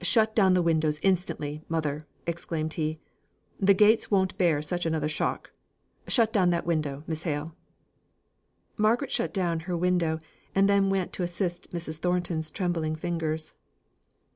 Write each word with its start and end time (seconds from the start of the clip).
"Shut 0.00 0.34
down 0.34 0.54
the 0.54 0.60
windows 0.60 0.98
instantly, 1.04 1.62
mother," 1.68 2.04
exclaimed 2.26 2.72
he: 2.72 2.98
"the 3.60 3.74
gates 3.74 4.10
won't 4.10 4.36
bear 4.36 4.60
such 4.60 4.84
another 4.86 5.08
shock. 5.08 5.52
Shut 6.08 6.32
down 6.32 6.50
that 6.50 6.66
window, 6.66 7.04
Miss 7.06 7.22
Hale." 7.22 7.54
Margaret 8.76 9.12
shut 9.12 9.32
down 9.32 9.60
her 9.60 9.76
window, 9.76 10.18
and 10.52 10.68
then 10.68 10.90
went 10.90 11.12
to 11.12 11.22
assist 11.22 11.70
Mrs. 11.70 11.98
Thornton's 12.00 12.50
trembling 12.50 12.96
fingers. 12.96 13.54